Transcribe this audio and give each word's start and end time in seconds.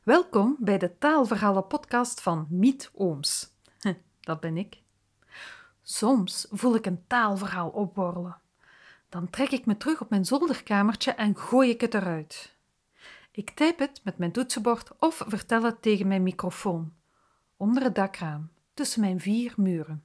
Welkom 0.00 0.56
bij 0.58 0.78
de 0.78 0.98
Taalverhalen 0.98 1.66
podcast 1.66 2.20
van 2.20 2.46
Miet 2.50 2.90
Ooms. 2.94 3.52
Dat 4.20 4.40
ben 4.40 4.56
ik. 4.56 4.82
Soms 5.82 6.46
voel 6.50 6.74
ik 6.74 6.86
een 6.86 7.04
taalverhaal 7.06 7.68
opborrelen. 7.68 8.40
Dan 9.08 9.30
trek 9.30 9.50
ik 9.50 9.66
me 9.66 9.76
terug 9.76 10.00
op 10.00 10.10
mijn 10.10 10.24
zolderkamertje 10.24 11.10
en 11.10 11.36
gooi 11.36 11.70
ik 11.70 11.80
het 11.80 11.94
eruit. 11.94 12.56
Ik 13.30 13.50
typ 13.50 13.78
het 13.78 14.00
met 14.04 14.18
mijn 14.18 14.32
toetsenbord 14.32 14.90
of 14.98 15.24
vertel 15.26 15.62
het 15.62 15.82
tegen 15.82 16.06
mijn 16.06 16.22
microfoon, 16.22 16.92
onder 17.56 17.82
het 17.82 17.94
dakraam, 17.94 18.50
tussen 18.74 19.00
mijn 19.00 19.20
vier 19.20 19.54
muren. 19.56 20.04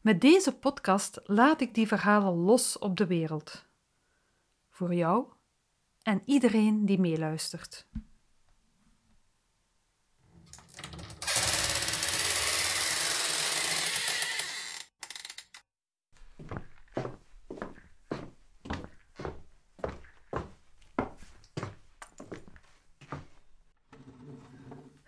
Met 0.00 0.20
deze 0.20 0.56
podcast 0.56 1.20
laat 1.24 1.60
ik 1.60 1.74
die 1.74 1.86
verhalen 1.86 2.34
los 2.34 2.78
op 2.78 2.96
de 2.96 3.06
wereld. 3.06 3.64
Voor 4.70 4.94
jou 4.94 5.26
en 6.02 6.22
iedereen 6.24 6.86
die 6.86 7.00
meeluistert. 7.00 7.86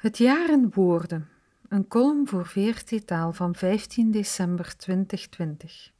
Het 0.04 0.18
jaar 0.18 0.50
in 0.50 0.70
woorden. 0.74 1.28
Een 1.68 1.88
column 1.88 2.28
voor 2.28 2.46
VRT 2.46 3.06
Taal 3.06 3.32
van 3.32 3.54
15 3.54 4.10
december 4.10 4.76
2020. 4.76 5.90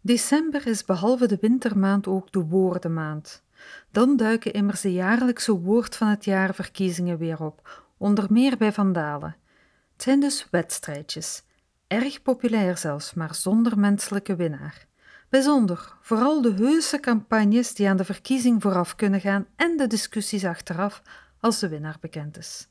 December 0.00 0.66
is 0.66 0.84
behalve 0.84 1.26
de 1.26 1.38
wintermaand 1.40 2.06
ook 2.06 2.32
de 2.32 2.44
woordenmaand. 2.44 3.42
Dan 3.90 4.16
duiken 4.16 4.52
immers 4.52 4.80
de 4.80 4.92
jaarlijkse 4.92 5.52
woord 5.52 5.96
van 5.96 6.08
het 6.08 6.24
jaar 6.24 6.54
verkiezingen 6.54 7.18
weer 7.18 7.42
op, 7.42 7.84
onder 7.96 8.26
meer 8.30 8.56
bij 8.56 8.72
Vandalen. 8.72 9.36
Het 9.92 10.02
zijn 10.02 10.20
dus 10.20 10.46
wedstrijdjes, 10.50 11.42
erg 11.86 12.22
populair 12.22 12.76
zelfs, 12.76 13.14
maar 13.14 13.34
zonder 13.34 13.78
menselijke 13.78 14.36
winnaar. 14.36 14.86
Bijzonder, 15.28 15.96
vooral 16.00 16.42
de 16.42 16.52
heuse 16.52 17.00
campagnes 17.00 17.74
die 17.74 17.88
aan 17.88 17.96
de 17.96 18.04
verkiezing 18.04 18.62
vooraf 18.62 18.94
kunnen 18.94 19.20
gaan 19.20 19.46
en 19.56 19.76
de 19.76 19.86
discussies 19.86 20.44
achteraf 20.44 21.02
als 21.40 21.58
de 21.58 21.68
winnaar 21.68 21.96
bekend 22.00 22.38
is. 22.38 22.68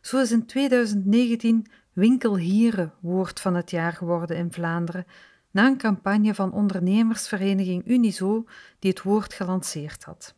Zo 0.00 0.20
is 0.20 0.32
in 0.32 0.46
2019 0.46 1.66
Winkelhieren 1.92 2.92
woord 3.00 3.40
van 3.40 3.54
het 3.54 3.70
jaar 3.70 3.92
geworden 3.92 4.36
in 4.36 4.52
Vlaanderen, 4.52 5.06
na 5.50 5.66
een 5.66 5.78
campagne 5.78 6.34
van 6.34 6.52
ondernemersvereniging 6.52 7.86
Unizo 7.88 8.46
die 8.78 8.90
het 8.90 9.02
woord 9.02 9.34
gelanceerd 9.34 10.04
had. 10.04 10.34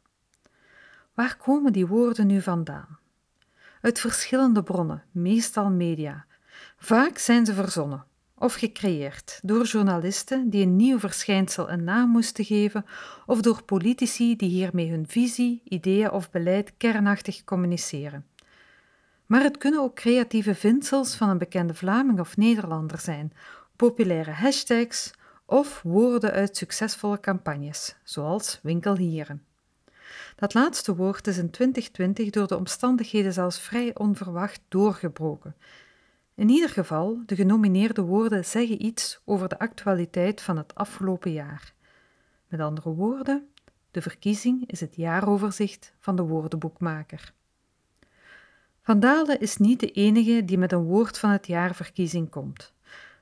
Waar 1.14 1.36
komen 1.36 1.72
die 1.72 1.86
woorden 1.86 2.26
nu 2.26 2.42
vandaan? 2.42 2.98
Uit 3.80 4.00
verschillende 4.00 4.62
bronnen, 4.62 5.04
meestal 5.10 5.70
media. 5.70 6.26
Vaak 6.76 7.18
zijn 7.18 7.46
ze 7.46 7.54
verzonnen 7.54 8.04
of 8.38 8.54
gecreëerd 8.54 9.40
door 9.42 9.64
journalisten 9.64 10.50
die 10.50 10.62
een 10.62 10.76
nieuw 10.76 10.98
verschijnsel 10.98 11.70
een 11.70 11.84
naam 11.84 12.10
moesten 12.10 12.44
geven, 12.44 12.84
of 13.26 13.40
door 13.40 13.62
politici 13.62 14.36
die 14.36 14.48
hiermee 14.48 14.90
hun 14.90 15.06
visie, 15.08 15.62
ideeën 15.64 16.10
of 16.10 16.30
beleid 16.30 16.72
kernachtig 16.76 17.44
communiceren. 17.44 18.26
Maar 19.26 19.42
het 19.42 19.58
kunnen 19.58 19.80
ook 19.80 19.94
creatieve 19.94 20.54
vindsels 20.54 21.14
van 21.14 21.28
een 21.28 21.38
bekende 21.38 21.74
Vlaming 21.74 22.20
of 22.20 22.36
Nederlander 22.36 22.98
zijn, 22.98 23.32
populaire 23.76 24.30
hashtags 24.30 25.10
of 25.46 25.80
woorden 25.82 26.32
uit 26.32 26.56
succesvolle 26.56 27.20
campagnes, 27.20 27.96
zoals 28.04 28.58
winkelhieren. 28.62 29.42
Dat 30.36 30.54
laatste 30.54 30.96
woord 30.96 31.26
is 31.26 31.38
in 31.38 31.50
2020 31.50 32.30
door 32.30 32.46
de 32.46 32.56
omstandigheden 32.56 33.32
zelfs 33.32 33.60
vrij 33.60 33.90
onverwacht 33.94 34.60
doorgebroken. 34.68 35.54
In 36.38 36.48
ieder 36.48 36.68
geval, 36.68 37.22
de 37.26 37.34
genomineerde 37.34 38.02
woorden 38.02 38.44
zeggen 38.44 38.84
iets 38.84 39.20
over 39.24 39.48
de 39.48 39.58
actualiteit 39.58 40.40
van 40.40 40.56
het 40.56 40.74
afgelopen 40.74 41.32
jaar. 41.32 41.74
Met 42.48 42.60
andere 42.60 42.90
woorden, 42.90 43.48
de 43.90 44.02
verkiezing 44.02 44.70
is 44.70 44.80
het 44.80 44.96
jaaroverzicht 44.96 45.94
van 45.98 46.16
de 46.16 46.22
woordenboekmaker. 46.22 47.32
Van 48.82 49.00
Dalen 49.00 49.40
is 49.40 49.56
niet 49.56 49.80
de 49.80 49.90
enige 49.90 50.44
die 50.44 50.58
met 50.58 50.72
een 50.72 50.82
woord 50.82 51.18
van 51.18 51.30
het 51.30 51.46
jaar 51.46 51.74
verkiezing 51.74 52.30
komt. 52.30 52.72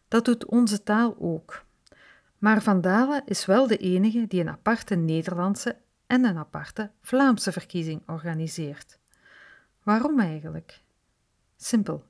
Dat 0.08 0.24
doet 0.24 0.46
onze 0.46 0.82
taal 0.82 1.16
ook. 1.18 1.64
Maar 2.38 2.62
Van 2.62 2.80
Dalen 2.80 3.22
is 3.26 3.46
wel 3.46 3.66
de 3.66 3.76
enige 3.76 4.26
die 4.26 4.40
een 4.40 4.48
aparte 4.48 4.94
Nederlandse 4.94 5.76
en 6.06 6.24
een 6.24 6.38
aparte 6.38 6.90
Vlaamse 7.00 7.52
verkiezing 7.52 8.02
organiseert. 8.06 8.98
Waarom 9.82 10.20
eigenlijk? 10.20 10.82
Simpel. 11.56 12.04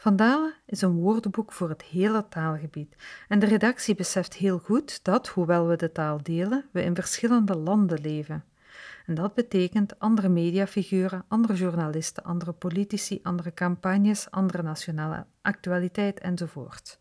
Van 0.00 0.16
Dalen 0.16 0.54
is 0.66 0.82
een 0.82 0.94
woordenboek 0.94 1.52
voor 1.52 1.68
het 1.68 1.82
hele 1.82 2.28
taalgebied 2.28 2.96
en 3.28 3.38
de 3.38 3.46
redactie 3.46 3.94
beseft 3.94 4.34
heel 4.34 4.58
goed 4.58 5.04
dat, 5.04 5.28
hoewel 5.28 5.66
we 5.66 5.76
de 5.76 5.92
taal 5.92 6.22
delen, 6.22 6.64
we 6.72 6.82
in 6.82 6.94
verschillende 6.94 7.56
landen 7.56 8.00
leven. 8.00 8.44
En 9.06 9.14
dat 9.14 9.34
betekent 9.34 9.98
andere 9.98 10.28
mediafiguren, 10.28 11.24
andere 11.28 11.54
journalisten, 11.54 12.24
andere 12.24 12.52
politici, 12.52 13.20
andere 13.22 13.54
campagnes, 13.54 14.30
andere 14.30 14.62
nationale 14.62 15.26
actualiteit 15.42 16.20
enzovoort. 16.20 17.00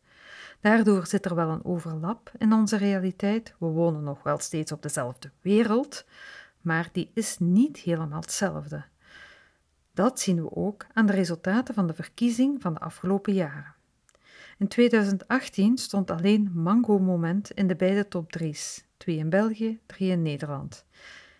Daardoor 0.60 1.08
zit 1.08 1.26
er 1.26 1.36
wel 1.36 1.50
een 1.50 1.66
overlap 1.66 2.32
in 2.38 2.54
onze 2.54 2.78
realiteit. 2.78 3.56
We 3.60 3.66
wonen 3.66 4.04
nog 4.04 4.24
wel 4.24 4.38
steeds 4.38 4.72
op 4.72 4.82
dezelfde 4.82 5.32
wereld, 5.42 6.06
maar 6.62 6.90
die 6.92 7.12
is 7.14 7.38
niet 7.40 7.78
helemaal 7.78 8.22
hetzelfde. 8.22 8.86
Dat 10.00 10.20
zien 10.20 10.44
we 10.44 10.56
ook 10.56 10.86
aan 10.94 11.06
de 11.06 11.14
resultaten 11.14 11.74
van 11.74 11.88
de 11.88 11.94
verkiezing 11.94 12.62
van 12.62 12.74
de 12.74 12.80
afgelopen 12.80 13.34
jaren. 13.34 13.76
In 14.58 14.68
2018 14.68 15.78
stond 15.78 16.12
alleen 16.12 16.52
Mango 16.54 17.00
Moment 17.00 17.52
in 17.52 17.68
de 17.68 17.76
beide 17.76 18.08
top 18.08 18.38
3's, 18.38 18.86
twee 18.98 19.18
in 19.18 19.30
België, 19.30 19.80
drie 19.86 20.12
in 20.12 20.22
Nederland. 20.22 20.86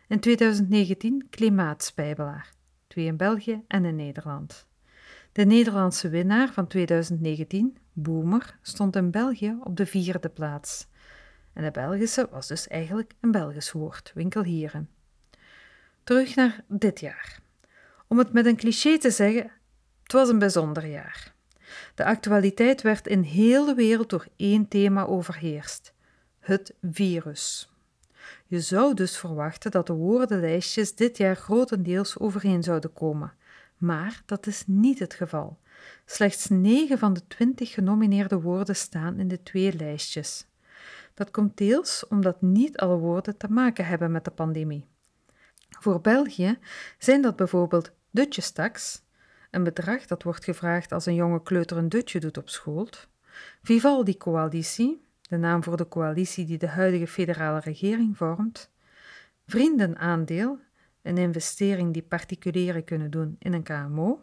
In 0.08 0.20
2019 0.20 1.28
Klimaatspijbelaar, 1.30 2.54
twee 2.88 3.06
in 3.06 3.18
België 3.18 3.64
en 3.68 3.86
in 3.86 3.96
Nederland. 3.96 4.68
De 5.32 5.46
Nederlandse 5.46 6.10
winnaar 6.10 6.54
van 6.54 6.68
2019, 6.68 7.78
Boomer, 7.94 8.58
stond 8.62 8.96
in 8.96 9.12
België 9.12 9.58
op 9.64 9.78
de 9.78 9.86
vierde 9.86 10.30
plaats. 10.30 10.88
En 11.54 11.64
de 11.64 11.72
Belgische 11.72 12.28
was 12.32 12.48
dus 12.48 12.68
eigenlijk 12.68 13.14
een 13.20 13.32
Belgisch 13.32 13.72
woord, 13.72 14.12
winkelhieren. 14.16 14.90
Terug 16.04 16.36
naar 16.36 16.64
dit 16.68 17.00
jaar. 17.00 17.48
Om 18.12 18.18
het 18.18 18.34
met 18.34 18.46
een 18.46 18.56
cliché 18.56 18.98
te 18.98 19.12
zeggen, 19.12 19.52
het 20.04 20.12
was 20.12 20.30
een 20.30 20.40
bijzonder 20.40 20.86
jaar. 20.86 21.34
De 21.96 22.06
actualiteit 22.06 22.82
werd 22.82 23.08
in 23.08 23.22
heel 23.22 23.66
de 23.66 23.74
wereld 23.74 24.10
door 24.10 24.28
één 24.36 24.68
thema 24.68 25.06
overheerst: 25.06 25.94
het 26.40 26.74
virus. 26.82 27.74
Je 28.48 28.62
zou 28.62 28.94
dus 28.94 29.18
verwachten 29.18 29.72
dat 29.72 29.88
de 29.88 29.94
woordenlijstjes 29.94 30.96
dit 30.96 31.18
jaar 31.18 31.36
grotendeels 31.36 32.20
overeen 32.20 32.64
zouden 32.64 32.94
komen, 32.94 33.34
maar 33.78 34.22
dat 34.26 34.48
is 34.48 34.64
niet 34.68 35.00
het 35.00 35.14
geval. 35.14 35.60
Slechts 36.06 36.48
9 36.50 36.98
van 36.98 37.14
de 37.14 37.28
20 37.28 37.74
genomineerde 37.74 38.42
woorden 38.42 38.76
staan 38.76 39.20
in 39.20 39.28
de 39.28 39.44
twee 39.44 39.76
lijstjes. 39.76 40.48
Dat 41.14 41.32
komt 41.32 41.58
deels 41.58 42.08
omdat 42.08 42.42
niet 42.42 42.78
alle 42.78 42.98
woorden 42.98 43.38
te 43.38 43.48
maken 43.50 43.86
hebben 43.86 44.12
met 44.12 44.26
de 44.26 44.32
pandemie. 44.32 44.86
Voor 45.70 46.02
België 46.02 46.60
zijn 46.98 47.22
dat 47.22 47.36
bijvoorbeeld 47.36 47.92
dutjestaks, 48.12 49.02
een 49.52 49.64
bedrag 49.64 50.06
dat 50.06 50.24
wordt 50.24 50.44
gevraagd 50.44 50.92
als 50.92 51.06
een 51.06 51.16
jonge 51.16 51.42
kleuter 51.42 51.78
een 51.78 51.90
dutje 51.90 52.20
doet 52.20 52.38
op 52.38 52.50
school, 52.50 52.90
Vivaldi-coalitie, 53.62 55.06
de 55.22 55.38
naam 55.38 55.64
voor 55.64 55.78
de 55.78 55.88
coalitie 55.88 56.46
die 56.46 56.58
de 56.58 56.68
huidige 56.68 57.08
federale 57.08 57.60
regering 57.60 58.18
vormt, 58.18 58.72
vriendenaandeel, 59.46 60.60
een 61.02 61.18
investering 61.18 61.94
die 61.94 62.02
particulieren 62.02 62.84
kunnen 62.84 63.12
doen 63.12 63.36
in 63.40 63.54
een 63.54 63.64
KMO, 63.64 64.22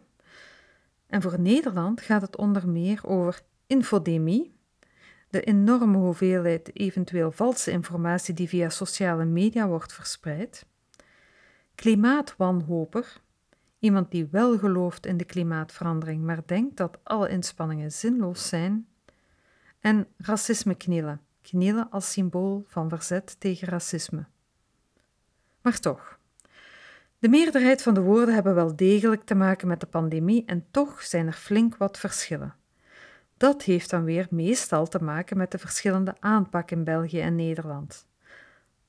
en 1.07 1.21
voor 1.21 1.39
Nederland 1.39 2.01
gaat 2.01 2.21
het 2.21 2.37
onder 2.37 2.69
meer 2.69 2.99
over 3.03 3.41
infodemie, 3.67 4.55
de 5.29 5.41
enorme 5.41 5.97
hoeveelheid 5.97 6.75
eventueel 6.75 7.31
valse 7.31 7.71
informatie 7.71 8.33
die 8.33 8.47
via 8.47 8.69
sociale 8.69 9.25
media 9.25 9.67
wordt 9.67 9.93
verspreid, 9.93 10.65
klimaatwanhoper, 11.75 13.21
Iemand 13.79 14.11
die 14.11 14.27
wel 14.31 14.57
gelooft 14.57 15.05
in 15.05 15.17
de 15.17 15.25
klimaatverandering, 15.25 16.23
maar 16.23 16.41
denkt 16.45 16.77
dat 16.77 16.99
alle 17.03 17.29
inspanningen 17.29 17.91
zinloos 17.91 18.47
zijn. 18.47 18.87
En 19.79 20.07
racisme 20.17 20.75
knielen. 20.75 21.21
Knielen 21.41 21.89
als 21.89 22.11
symbool 22.11 22.63
van 22.67 22.89
verzet 22.89 23.39
tegen 23.39 23.67
racisme. 23.67 24.25
Maar 25.61 25.79
toch, 25.79 26.17
de 27.19 27.29
meerderheid 27.29 27.81
van 27.81 27.93
de 27.93 28.01
woorden 28.01 28.33
hebben 28.33 28.55
wel 28.55 28.75
degelijk 28.75 29.23
te 29.23 29.35
maken 29.35 29.67
met 29.67 29.79
de 29.79 29.85
pandemie 29.85 30.43
en 30.45 30.65
toch 30.71 31.01
zijn 31.01 31.27
er 31.27 31.33
flink 31.33 31.77
wat 31.77 31.97
verschillen. 31.97 32.55
Dat 33.37 33.63
heeft 33.63 33.89
dan 33.89 34.03
weer 34.03 34.27
meestal 34.29 34.87
te 34.87 35.03
maken 35.03 35.37
met 35.37 35.51
de 35.51 35.57
verschillende 35.57 36.15
aanpak 36.19 36.71
in 36.71 36.83
België 36.83 37.19
en 37.19 37.35
Nederland. 37.35 38.07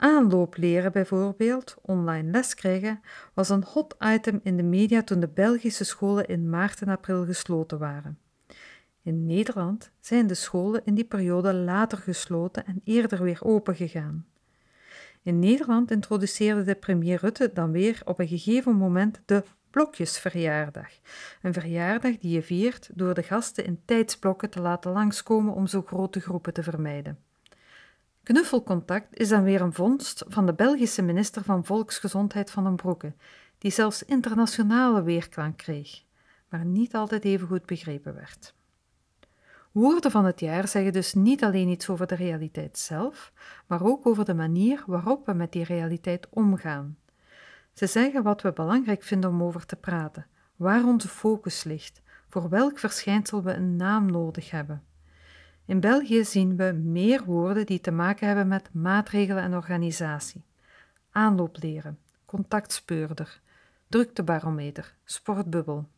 Aanloopleren 0.00 0.92
bijvoorbeeld, 0.92 1.76
online 1.82 2.30
les 2.30 2.54
krijgen, 2.54 3.00
was 3.34 3.48
een 3.48 3.64
hot 3.64 3.96
item 3.98 4.40
in 4.42 4.56
de 4.56 4.62
media 4.62 5.02
toen 5.02 5.20
de 5.20 5.28
Belgische 5.28 5.84
scholen 5.84 6.26
in 6.26 6.50
maart 6.50 6.80
en 6.80 6.88
april 6.88 7.24
gesloten 7.24 7.78
waren. 7.78 8.18
In 9.02 9.26
Nederland 9.26 9.90
zijn 10.00 10.26
de 10.26 10.34
scholen 10.34 10.82
in 10.84 10.94
die 10.94 11.04
periode 11.04 11.54
later 11.54 11.98
gesloten 11.98 12.66
en 12.66 12.80
eerder 12.84 13.22
weer 13.22 13.38
opengegaan. 13.42 14.26
In 15.22 15.38
Nederland 15.38 15.90
introduceerde 15.90 16.62
de 16.62 16.74
premier 16.74 17.18
Rutte 17.20 17.50
dan 17.54 17.70
weer 17.70 18.00
op 18.04 18.18
een 18.18 18.28
gegeven 18.28 18.74
moment 18.74 19.22
de 19.24 19.42
blokjesverjaardag. 19.70 20.90
Een 21.42 21.52
verjaardag 21.52 22.18
die 22.18 22.32
je 22.32 22.42
viert 22.42 22.90
door 22.94 23.14
de 23.14 23.22
gasten 23.22 23.64
in 23.64 23.80
tijdsblokken 23.84 24.50
te 24.50 24.60
laten 24.60 24.92
langskomen 24.92 25.54
om 25.54 25.66
zo 25.66 25.82
grote 25.82 26.20
groepen 26.20 26.52
te 26.52 26.62
vermijden. 26.62 27.18
Knuffelcontact 28.28 29.18
is 29.18 29.28
dan 29.28 29.42
weer 29.42 29.60
een 29.60 29.72
vondst 29.72 30.24
van 30.28 30.46
de 30.46 30.54
Belgische 30.54 31.02
minister 31.02 31.42
van 31.42 31.64
Volksgezondheid 31.64 32.50
van 32.50 32.64
den 32.64 32.76
Broeke, 32.76 33.12
die 33.58 33.70
zelfs 33.70 34.02
internationale 34.02 35.02
weerklank 35.02 35.56
kreeg, 35.56 36.02
maar 36.48 36.64
niet 36.64 36.94
altijd 36.94 37.24
even 37.24 37.48
goed 37.48 37.66
begrepen 37.66 38.14
werd. 38.14 38.54
Woorden 39.72 40.10
van 40.10 40.24
het 40.24 40.40
jaar 40.40 40.68
zeggen 40.68 40.92
dus 40.92 41.14
niet 41.14 41.44
alleen 41.44 41.68
iets 41.68 41.88
over 41.88 42.06
de 42.06 42.14
realiteit 42.14 42.78
zelf, 42.78 43.32
maar 43.66 43.82
ook 43.82 44.06
over 44.06 44.24
de 44.24 44.34
manier 44.34 44.82
waarop 44.86 45.26
we 45.26 45.32
met 45.32 45.52
die 45.52 45.64
realiteit 45.64 46.26
omgaan. 46.30 46.96
Ze 47.72 47.86
zeggen 47.86 48.22
wat 48.22 48.42
we 48.42 48.52
belangrijk 48.52 49.02
vinden 49.02 49.30
om 49.30 49.42
over 49.42 49.66
te 49.66 49.76
praten, 49.76 50.26
waar 50.56 50.84
onze 50.84 51.08
focus 51.08 51.64
ligt, 51.64 52.02
voor 52.28 52.48
welk 52.48 52.78
verschijnsel 52.78 53.42
we 53.42 53.52
een 53.52 53.76
naam 53.76 54.10
nodig 54.10 54.50
hebben. 54.50 54.82
In 55.68 55.80
België 55.80 56.24
zien 56.24 56.56
we 56.56 56.72
meer 56.72 57.24
woorden 57.24 57.66
die 57.66 57.80
te 57.80 57.90
maken 57.90 58.26
hebben 58.26 58.48
met 58.48 58.72
maatregelen 58.72 59.42
en 59.42 59.54
organisatie. 59.54 60.42
Aanloopleren, 61.10 61.98
contactspeurder, 62.24 63.40
druktebarometer, 63.88 64.94
sportbubbel. 65.04 65.88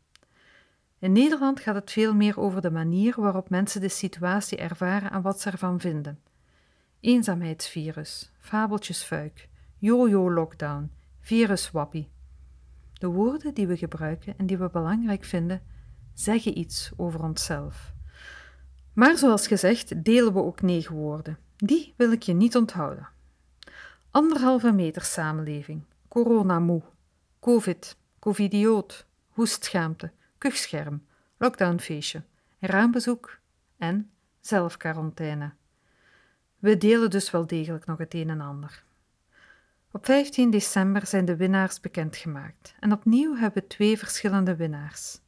In 0.98 1.12
Nederland 1.12 1.60
gaat 1.60 1.74
het 1.74 1.90
veel 1.90 2.14
meer 2.14 2.40
over 2.40 2.60
de 2.60 2.70
manier 2.70 3.20
waarop 3.20 3.50
mensen 3.50 3.80
de 3.80 3.88
situatie 3.88 4.58
ervaren 4.58 5.10
en 5.10 5.22
wat 5.22 5.40
ze 5.40 5.50
ervan 5.50 5.80
vinden. 5.80 6.20
Eenzaamheidsvirus, 7.00 8.32
fabeltjesfuik, 8.38 9.48
jojo-lockdown, 9.78 10.90
viruswappie. 11.20 12.08
De 12.92 13.06
woorden 13.06 13.54
die 13.54 13.66
we 13.66 13.76
gebruiken 13.76 14.34
en 14.38 14.46
die 14.46 14.58
we 14.58 14.70
belangrijk 14.70 15.24
vinden, 15.24 15.62
zeggen 16.12 16.58
iets 16.58 16.92
over 16.96 17.22
onszelf. 17.22 17.98
Maar 18.92 19.18
zoals 19.18 19.46
gezegd 19.46 20.04
delen 20.04 20.32
we 20.32 20.42
ook 20.42 20.62
negen 20.62 20.94
woorden. 20.94 21.38
Die 21.56 21.94
wil 21.96 22.12
ik 22.12 22.22
je 22.22 22.32
niet 22.32 22.56
onthouden. 22.56 23.08
Anderhalve 24.10 24.72
meter 24.72 25.02
samenleving, 25.02 25.82
coronamoe, 26.08 26.82
covid, 27.40 27.96
covidioot, 28.18 29.06
hoestschaamte, 29.28 30.10
kuchscherm, 30.38 31.06
lockdownfeestje, 31.36 32.22
raambezoek 32.60 33.38
en 33.78 34.10
zelfquarantaine. 34.40 35.52
We 36.58 36.76
delen 36.76 37.10
dus 37.10 37.30
wel 37.30 37.46
degelijk 37.46 37.86
nog 37.86 37.98
het 37.98 38.14
een 38.14 38.30
en 38.30 38.40
ander. 38.40 38.84
Op 39.90 40.04
15 40.04 40.50
december 40.50 41.06
zijn 41.06 41.24
de 41.24 41.36
winnaars 41.36 41.80
bekendgemaakt 41.80 42.74
en 42.80 42.92
opnieuw 42.92 43.36
hebben 43.36 43.62
we 43.62 43.68
twee 43.68 43.98
verschillende 43.98 44.56
winnaars. 44.56 45.20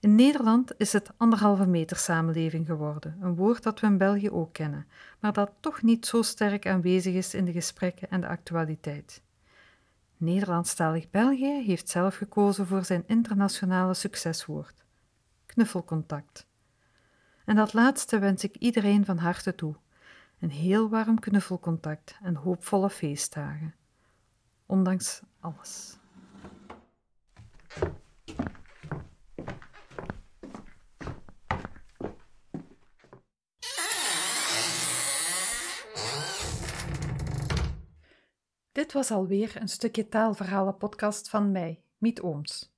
In 0.00 0.14
Nederland 0.14 0.72
is 0.76 0.92
het 0.92 1.10
anderhalve 1.16 1.66
meter 1.66 1.96
samenleving 1.96 2.66
geworden, 2.66 3.16
een 3.20 3.34
woord 3.34 3.62
dat 3.62 3.80
we 3.80 3.86
in 3.86 3.98
België 3.98 4.30
ook 4.30 4.52
kennen, 4.52 4.86
maar 5.18 5.32
dat 5.32 5.52
toch 5.60 5.82
niet 5.82 6.06
zo 6.06 6.22
sterk 6.22 6.66
aanwezig 6.66 7.14
is 7.14 7.34
in 7.34 7.44
de 7.44 7.52
gesprekken 7.52 8.10
en 8.10 8.20
de 8.20 8.26
actualiteit. 8.26 9.22
Nederlandstalig 10.16 11.10
België 11.10 11.62
heeft 11.64 11.88
zelf 11.88 12.16
gekozen 12.16 12.66
voor 12.66 12.84
zijn 12.84 13.04
internationale 13.06 13.94
succeswoord: 13.94 14.84
knuffelcontact. 15.46 16.46
En 17.44 17.56
dat 17.56 17.72
laatste 17.72 18.18
wens 18.18 18.44
ik 18.44 18.56
iedereen 18.56 19.04
van 19.04 19.18
harte 19.18 19.54
toe: 19.54 19.74
een 20.38 20.50
heel 20.50 20.88
warm 20.88 21.18
knuffelcontact 21.18 22.18
en 22.22 22.34
hoopvolle 22.34 22.90
feestdagen. 22.90 23.74
Ondanks 24.66 25.22
alles. 25.40 25.99
Dit 38.90 38.98
was 38.98 39.10
alweer 39.10 39.56
een 39.60 39.68
stukje 39.68 40.08
taalverhalen-podcast 40.08 41.28
van 41.28 41.52
mij, 41.52 41.82
Miet 41.98 42.20
Ooms. 42.20 42.74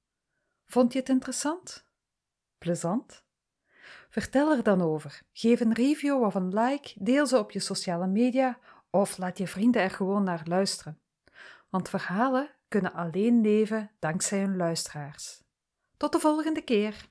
Vond 0.66 0.92
je 0.92 0.98
het 0.98 1.08
interessant? 1.08 1.86
Plezant? 2.58 3.24
Vertel 4.08 4.52
er 4.52 4.62
dan 4.62 4.82
over. 4.82 5.22
Geef 5.32 5.60
een 5.60 5.72
review 5.72 6.22
of 6.22 6.34
een 6.34 6.54
like, 6.54 6.92
deel 6.94 7.26
ze 7.26 7.38
op 7.38 7.50
je 7.50 7.60
sociale 7.60 8.06
media 8.06 8.58
of 8.90 9.18
laat 9.18 9.38
je 9.38 9.46
vrienden 9.46 9.82
er 9.82 9.90
gewoon 9.90 10.22
naar 10.22 10.42
luisteren. 10.44 11.00
Want 11.68 11.88
verhalen 11.88 12.50
kunnen 12.68 12.92
alleen 12.92 13.40
leven 13.40 13.90
dankzij 13.98 14.40
hun 14.40 14.56
luisteraars. 14.56 15.42
Tot 15.96 16.12
de 16.12 16.18
volgende 16.18 16.62
keer! 16.62 17.10